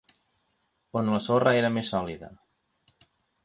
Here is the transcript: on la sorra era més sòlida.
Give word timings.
on 1.01 1.11
la 1.17 1.21
sorra 1.27 1.55
era 1.59 1.71
més 1.77 1.95
sòlida. 1.95 2.33